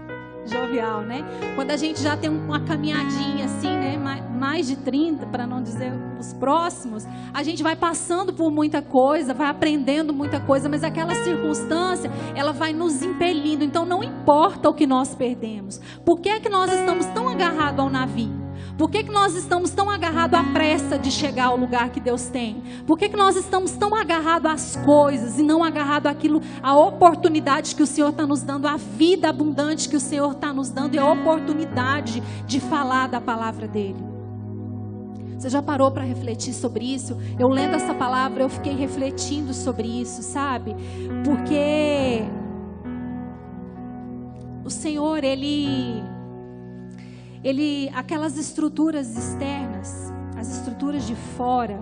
[0.45, 1.23] Jovial, né?
[1.55, 3.95] Quando a gente já tem uma caminhadinha assim, né?
[4.37, 9.33] Mais de 30, para não dizer os próximos, a gente vai passando por muita coisa,
[9.33, 13.63] vai aprendendo muita coisa, mas aquela circunstância, ela vai nos impelindo.
[13.63, 15.81] Então não importa o que nós perdemos.
[16.05, 18.44] Por que é que nós estamos tão agarrados ao navio?
[18.77, 22.27] Por que, que nós estamos tão agarrados à pressa de chegar ao lugar que Deus
[22.27, 22.61] tem?
[22.85, 27.73] Por que, que nós estamos tão agarrados às coisas e não agarrados àquilo, à oportunidade
[27.73, 30.95] que o Senhor está nos dando, à vida abundante que o Senhor está nos dando
[30.95, 34.15] e a oportunidade de falar da palavra dEle?
[35.37, 37.17] Você já parou para refletir sobre isso?
[37.39, 40.75] Eu lendo essa palavra, eu fiquei refletindo sobre isso, sabe?
[41.23, 42.23] Porque
[44.65, 46.03] o Senhor, Ele
[47.45, 51.79] ele, aquelas estruturas externas, as estruturas de fora,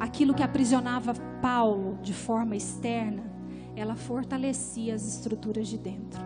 [0.00, 1.12] aquilo que aprisionava
[1.42, 3.22] Paulo de forma externa,
[3.76, 6.22] ela fortalecia as estruturas de dentro.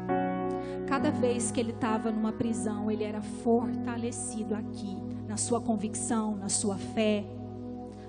[0.86, 6.48] Cada vez que ele estava numa prisão, ele era fortalecido aqui, na sua convicção, na
[6.48, 7.24] sua fé.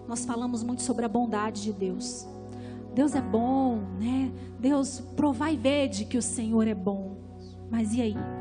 [0.07, 2.27] Nós falamos muito sobre a bondade de Deus.
[2.93, 4.31] Deus é bom, né?
[4.59, 7.17] Deus, provai e vede que o Senhor é bom.
[7.71, 8.38] Mas e aí?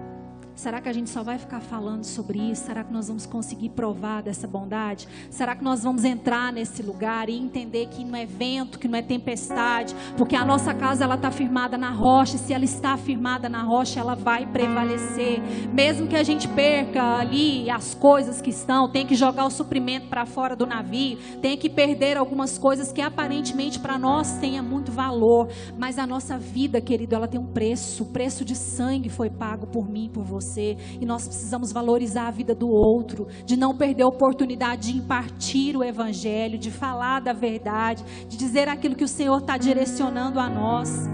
[0.59, 2.65] Será que a gente só vai ficar falando sobre isso?
[2.65, 5.07] Será que nós vamos conseguir provar dessa bondade?
[5.31, 8.99] Será que nós vamos entrar nesse lugar e entender que não é vento, que não
[8.99, 12.97] é tempestade, porque a nossa casa ela está firmada na rocha, e se ela está
[12.97, 15.41] firmada na rocha, ela vai prevalecer.
[15.73, 20.09] Mesmo que a gente perca ali as coisas que estão, tem que jogar o suprimento
[20.09, 24.91] para fora do navio, tem que perder algumas coisas que aparentemente para nós tenha muito
[24.91, 29.31] valor, mas a nossa vida, querido, ela tem um preço, o preço de sangue foi
[29.31, 30.77] pago por mim, por você você.
[31.01, 35.77] E nós precisamos valorizar a vida do outro, de não perder a oportunidade de impartir
[35.77, 40.49] o Evangelho, de falar da verdade, de dizer aquilo que o Senhor está direcionando a
[40.49, 41.07] nós.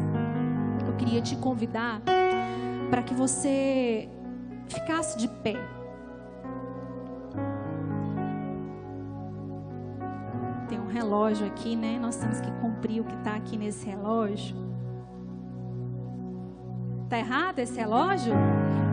[0.87, 2.01] Eu queria te convidar
[2.90, 4.09] para que você
[4.68, 5.55] ficasse de pé.
[10.68, 11.99] Tem um relógio aqui, né?
[12.01, 14.73] Nós temos que cumprir o que está aqui nesse relógio.
[17.08, 18.32] Tá errado esse relógio?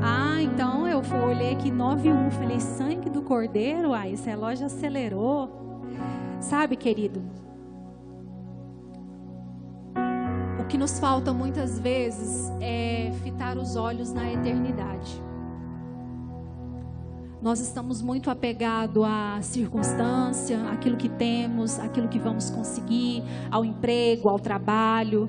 [0.03, 5.49] Ah, então eu olhei aqui 9:1, falei sangue do cordeiro, ah, esse relógio acelerou.
[6.39, 7.21] Sabe, querido?
[10.59, 15.21] O que nos falta muitas vezes é fitar os olhos na eternidade.
[17.41, 24.29] Nós estamos muito apegados à circunstância, aquilo que temos, aquilo que vamos conseguir, ao emprego,
[24.29, 25.27] ao trabalho.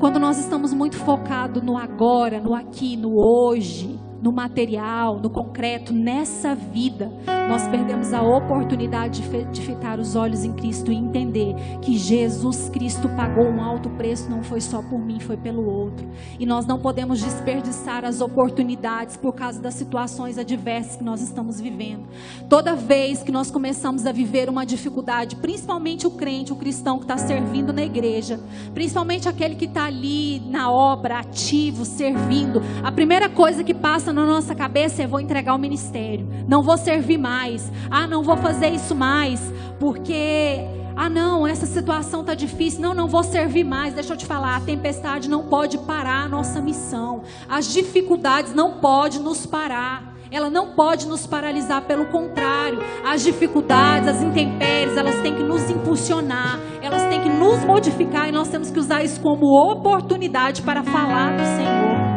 [0.00, 5.92] Quando nós estamos muito focados no agora, no aqui, no hoje, no material, no concreto,
[5.92, 7.10] nessa vida,
[7.48, 13.08] nós perdemos a oportunidade de fitar os olhos em Cristo e entender que Jesus Cristo
[13.16, 16.08] pagou um alto preço, não foi só por mim, foi pelo outro.
[16.38, 21.60] E nós não podemos desperdiçar as oportunidades por causa das situações adversas que nós estamos
[21.60, 22.06] vivendo.
[22.48, 27.04] Toda vez que nós começamos a viver uma dificuldade, principalmente o crente, o cristão que
[27.04, 28.38] está servindo na igreja,
[28.74, 34.12] principalmente aquele que está ali na obra, ativo, servindo, a primeira coisa que passa passa
[34.12, 38.36] na nossa cabeça é vou entregar o ministério, não vou servir mais, ah, não vou
[38.36, 39.40] fazer isso mais,
[39.78, 40.58] porque
[40.96, 42.80] ah, não, essa situação está difícil.
[42.80, 43.94] Não, não vou servir mais.
[43.94, 47.22] Deixa eu te falar, a tempestade não pode parar a nossa missão.
[47.48, 50.12] As dificuldades não podem nos parar.
[50.30, 55.68] Ela não pode nos paralisar, pelo contrário, as dificuldades, as intempéries, elas têm que nos
[55.70, 60.84] impulsionar, elas têm que nos modificar e nós temos que usar isso como oportunidade para
[60.84, 62.09] falar do Senhor.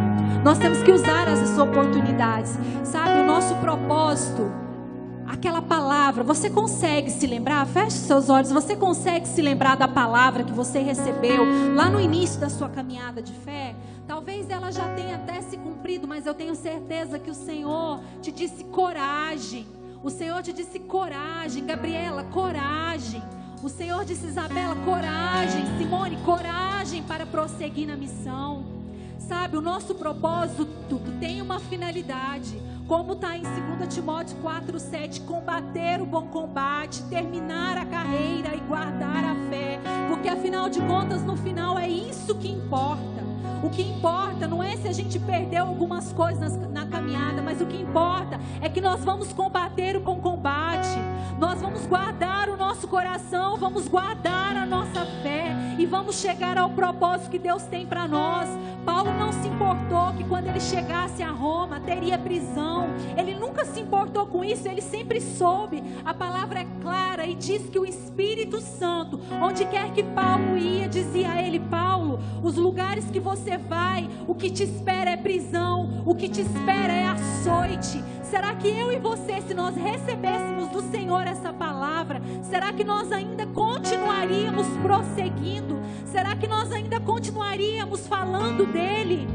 [0.43, 2.59] Nós temos que usar essas oportunidades.
[2.83, 4.51] Sabe, o nosso propósito,
[5.25, 7.65] aquela palavra, você consegue se lembrar?
[7.65, 12.41] Feche seus olhos, você consegue se lembrar da palavra que você recebeu lá no início
[12.41, 13.73] da sua caminhada de fé?
[14.05, 18.29] Talvez ela já tenha até se cumprido, mas eu tenho certeza que o Senhor te
[18.29, 19.65] disse coragem.
[20.03, 23.23] O Senhor te disse coragem, Gabriela, coragem.
[23.63, 25.63] O Senhor disse, Isabela, coragem.
[25.77, 28.72] Simone, coragem para prosseguir na missão.
[29.27, 32.61] Sabe, o nosso propósito tem uma finalidade.
[32.87, 39.23] Como está em 2 Timóteo 4,7: combater o bom combate, terminar a carreira e guardar
[39.23, 39.79] a fé.
[40.09, 43.12] Porque afinal de contas, no final é isso que importa.
[43.63, 47.65] O que importa não é se a gente perdeu algumas coisas na, caminhada, mas o
[47.65, 50.99] que importa é que nós vamos combater o bom combate.
[51.39, 56.71] Nós vamos guardar o nosso coração, vamos guardar a nossa fé e vamos chegar ao
[56.71, 58.49] propósito que Deus tem para nós.
[58.85, 62.89] Paulo não se importou que quando ele chegasse a Roma teria prisão.
[63.17, 65.81] Ele nunca se importou com isso, ele sempre soube.
[66.03, 70.87] A palavra é clara e diz que o Espírito Santo, onde quer que Paulo ia,
[70.87, 76.03] dizia a ele: Paulo, os lugares que você vai, o que te espera é prisão,
[76.05, 78.03] o que te espera é açoite.
[78.23, 83.11] Será que eu e você, se nós recebêssemos do Senhor essa palavra, será que nós
[83.11, 85.79] ainda continuaríamos prosseguindo?
[86.05, 89.27] Será que nós ainda continuaríamos falando dele?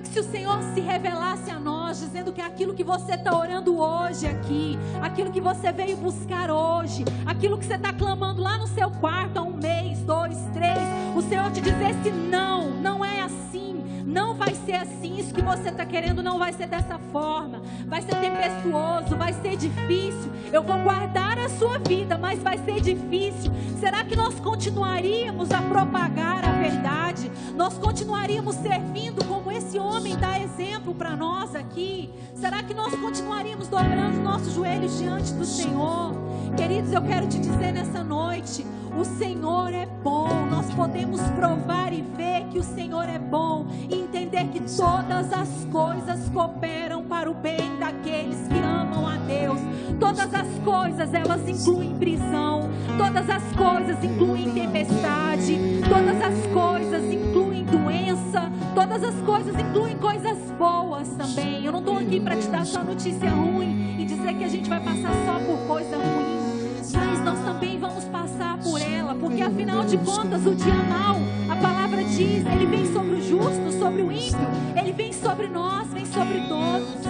[0.00, 3.78] Que se o Senhor se revelasse a nós, dizendo que aquilo que você está orando
[3.78, 8.66] hoje aqui, aquilo que você veio buscar hoje, aquilo que você está clamando lá no
[8.66, 10.78] seu quarto há um mês, dois, três,
[11.14, 12.70] o Senhor te dissesse não,
[14.10, 15.18] não vai ser assim.
[15.18, 17.62] Isso que você está querendo não vai ser dessa forma.
[17.86, 20.30] Vai ser tempestuoso, vai ser difícil.
[20.52, 23.52] Eu vou guardar a sua vida, mas vai ser difícil.
[23.78, 27.30] Será que nós continuaríamos a propagar a verdade?
[27.54, 32.10] Nós continuaríamos servindo como esse homem dá exemplo para nós aqui?
[32.34, 36.14] Será que nós continuaríamos dobrando nossos joelhos diante do Senhor?
[36.56, 38.66] Queridos, eu quero te dizer nessa noite:
[38.98, 40.28] o Senhor é bom.
[40.50, 45.64] Nós podemos provar e ver que o Senhor é bom e entender que todas as
[45.70, 49.60] coisas cooperam para o bem daqueles que amam a Deus.
[49.98, 57.64] Todas as coisas elas incluem prisão, todas as coisas incluem tempestade, todas as coisas incluem
[57.64, 61.64] doença, todas as coisas incluem coisas boas também.
[61.64, 64.68] Eu não estou aqui para te dar só notícia ruim e dizer que a gente
[64.68, 66.39] vai passar só por coisa ruim
[66.92, 71.16] mas nós também vamos passar por ela, porque afinal de contas o dia mal,
[71.48, 74.38] a palavra diz, ele vem sobre o justo, sobre o ímpio,
[74.76, 77.00] ele vem sobre nós, vem sobre todos.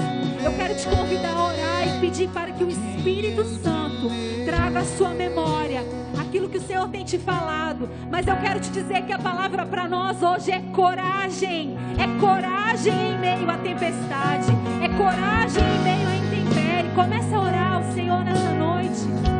[0.42, 4.08] Eu quero te convidar a orar e pedir para que o Espírito Santo
[4.44, 5.84] traga à sua memória
[6.18, 7.88] aquilo que o Senhor tem te falado.
[8.10, 11.76] Mas eu quero te dizer que a palavra para nós hoje é coragem.
[11.98, 14.46] É coragem em meio à tempestade.
[14.80, 16.90] É coragem em meio à intempérie.
[16.94, 19.39] Comece a orar ao Senhor nessa noite.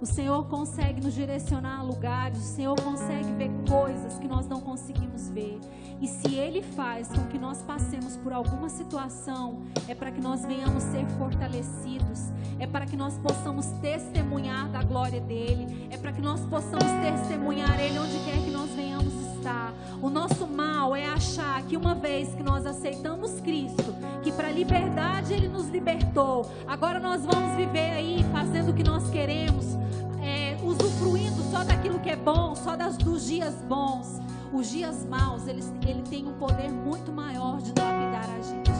[0.00, 4.60] O Senhor consegue nos direcionar a lugares, o Senhor consegue ver coisas que nós não
[4.60, 5.58] conseguimos ver.
[6.00, 10.44] E se Ele faz com que nós passemos por alguma situação, é para que nós
[10.44, 16.20] venhamos ser fortalecidos, é para que nós possamos testemunhar da glória dEle, é para que
[16.20, 19.72] nós possamos testemunhar Ele onde quer que nós venhamos estar.
[20.02, 25.34] O nosso mal é achar que uma vez que nós aceitamos Cristo, que para liberdade
[25.34, 29.66] Ele nos libertou, agora nós vamos viver aí fazendo o que nós queremos,
[30.22, 34.18] é, usufruindo só daquilo que é bom, só das, dos dias bons.
[34.50, 38.70] Os dias maus, eles, ele tem um poder muito maior de lapidar a gente.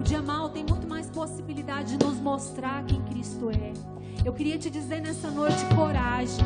[0.00, 3.72] O dia mau tem muito mais possibilidade de nos mostrar quem Cristo é.
[4.24, 6.44] Eu queria te dizer nessa noite coragem.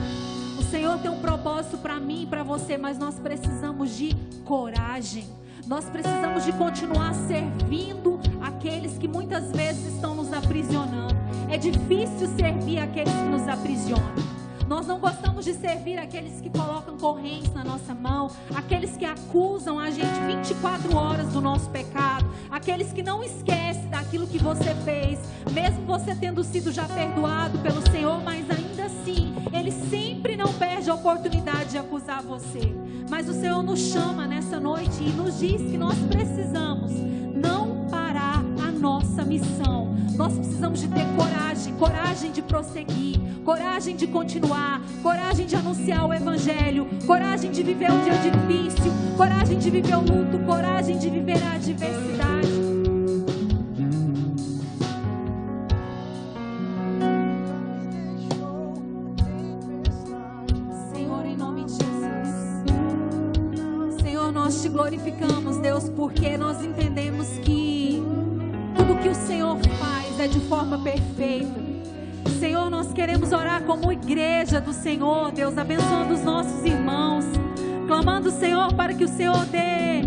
[0.59, 5.25] O Senhor tem um propósito para mim e para você, mas nós precisamos de coragem.
[5.67, 11.17] Nós precisamos de continuar servindo aqueles que muitas vezes estão nos aprisionando.
[11.49, 14.33] É difícil servir aqueles que nos aprisionam.
[14.67, 19.79] Nós não gostamos de servir aqueles que colocam correntes na nossa mão, aqueles que acusam
[19.79, 25.19] a gente 24 horas do nosso pecado, aqueles que não esquecem daquilo que você fez,
[25.53, 30.89] mesmo você tendo sido já perdoado pelo Senhor, mas ainda assim, ele sempre não perde
[30.89, 32.82] a oportunidade de acusar você.
[33.13, 36.91] Mas o Senhor nos chama nessa noite e nos diz que nós precisamos
[37.35, 39.95] não parar a nossa missão.
[40.17, 46.15] Nós precisamos de ter coragem, coragem de prosseguir coragem de continuar, coragem de anunciar o
[46.15, 51.43] Evangelho, coragem de viver um dia difícil, coragem de viver o luto, coragem de viver
[51.43, 52.42] a adversidade.
[65.13, 68.03] Glorificamos, Deus, porque nós entendemos que
[68.77, 71.61] tudo que o Senhor faz é de forma perfeita.
[72.39, 77.25] Senhor, nós queremos orar como igreja do Senhor, Deus, abençoando os nossos irmãos,
[77.87, 80.03] clamando, Senhor, para que o Senhor dê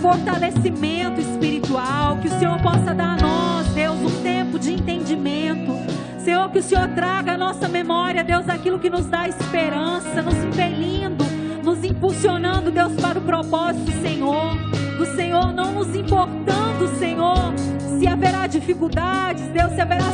[0.00, 5.72] fortalecimento espiritual, que o Senhor possa dar a nós, Deus, um tempo de entendimento.
[6.18, 10.34] Senhor, que o Senhor traga à nossa memória, Deus, aquilo que nos dá esperança, nos
[10.34, 11.24] impelindo,
[11.68, 14.56] nos impulsionando, Deus, para o propósito, Senhor.
[14.96, 17.52] Do Senhor, não nos importando, Senhor,
[17.98, 20.06] se haverá dificuldades, Deus, se haverá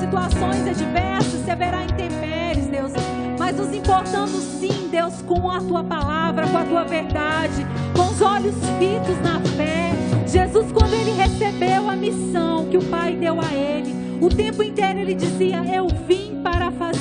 [0.00, 2.92] situações adversas, se haverá intempéries, Deus,
[3.38, 8.22] mas nos importando sim, Deus, com a tua palavra, com a tua verdade, com os
[8.22, 9.92] olhos fitos na fé.
[10.26, 14.98] Jesus, quando ele recebeu a missão que o Pai deu a ele, o tempo inteiro
[15.00, 16.91] ele dizia: Eu vim para fazer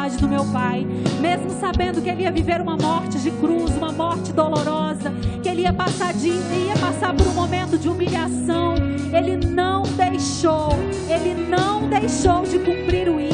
[0.00, 0.86] vontade do meu Pai,
[1.20, 5.62] mesmo sabendo que ele ia viver uma morte de cruz, uma morte dolorosa, que ele
[5.62, 8.74] ia passar, de, ia passar por um momento de humilhação.
[9.12, 10.70] Ele não deixou,
[11.08, 13.30] ele não deixou de cumprir o ID.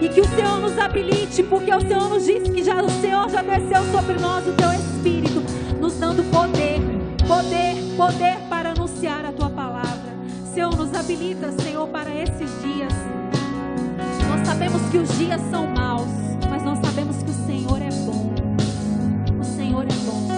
[0.00, 3.28] E que o Senhor nos habilite, porque o Senhor nos disse que já, o Senhor
[3.30, 5.40] já desceu sobre nós o teu Espírito,
[5.80, 6.80] nos dando poder,
[7.28, 10.12] poder, poder para anunciar a tua palavra.
[10.52, 13.21] Senhor, nos habilita, Senhor, para esses dias.
[14.44, 16.08] Sabemos que os dias são maus,
[16.50, 18.32] mas nós sabemos que o Senhor é bom.
[19.40, 20.28] O Senhor é bom.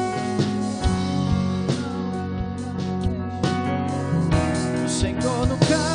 [4.85, 5.94] O Senhor nunca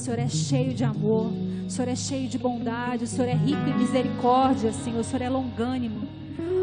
[0.00, 1.30] Senhor é cheio de amor,
[1.66, 5.22] o Senhor é cheio de bondade, o Senhor é rico em misericórdia, Senhor, o Senhor
[5.22, 6.08] é longânimo.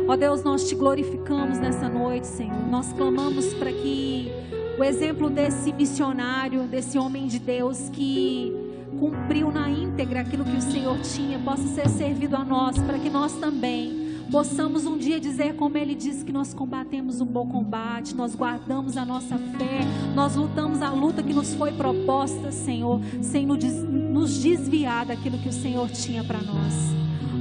[0.07, 2.67] Ó Deus, nós te glorificamos nessa noite, Senhor.
[2.67, 4.31] Nós clamamos para que
[4.79, 8.51] o exemplo desse missionário, desse homem de Deus que
[8.99, 13.09] cumpriu na íntegra aquilo que o Senhor tinha, possa ser servido a nós, para que
[13.09, 18.15] nós também possamos um dia dizer como ele disse que nós combatemos um bom combate,
[18.15, 19.80] nós guardamos a nossa fé,
[20.15, 25.38] nós lutamos a luta que nos foi proposta, Senhor, sem nos des- nos desviar daquilo
[25.38, 26.73] que o Senhor tinha para nós.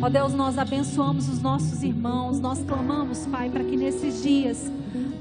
[0.03, 4.71] Ó Deus, nós abençoamos os nossos irmãos, nós clamamos, Pai, para que nesses dias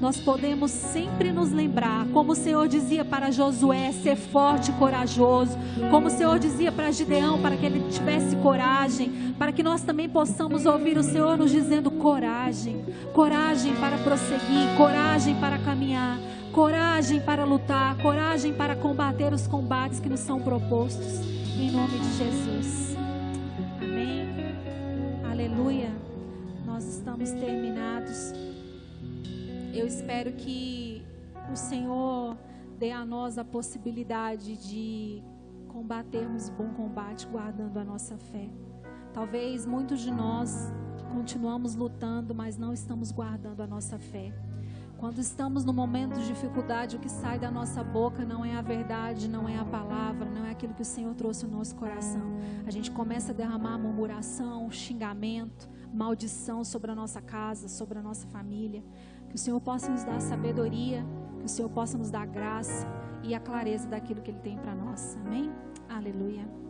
[0.00, 5.56] nós podemos sempre nos lembrar, como o Senhor dizia para Josué, ser forte e corajoso,
[5.90, 10.08] como o Senhor dizia para Gideão, para que ele tivesse coragem, para que nós também
[10.08, 12.84] possamos ouvir o Senhor nos dizendo coragem,
[13.14, 16.18] coragem para prosseguir, coragem para caminhar,
[16.52, 21.20] coragem para lutar, coragem para combater os combates que nos são propostos,
[21.58, 22.96] em nome de Jesus.
[23.80, 24.28] Amém.
[25.30, 25.90] Aleluia.
[26.66, 28.45] Nós estamos terminados.
[29.78, 31.04] Eu espero que
[31.52, 32.36] o Senhor
[32.78, 35.22] dê a nós a possibilidade de
[35.68, 38.48] combatermos o bom combate guardando a nossa fé.
[39.12, 40.72] Talvez muitos de nós
[41.12, 44.32] continuamos lutando, mas não estamos guardando a nossa fé.
[44.98, 48.62] Quando estamos no momento de dificuldade, o que sai da nossa boca não é a
[48.62, 52.38] verdade, não é a palavra, não é aquilo que o Senhor trouxe no nosso coração.
[52.66, 58.26] A gente começa a derramar murmuração, xingamento, maldição sobre a nossa casa, sobre a nossa
[58.28, 58.82] família.
[59.28, 61.04] Que o Senhor possa nos dar sabedoria,
[61.38, 62.86] que o Senhor possa nos dar graça
[63.22, 65.16] e a clareza daquilo que Ele tem para nós.
[65.24, 65.52] Amém?
[65.88, 66.65] Aleluia.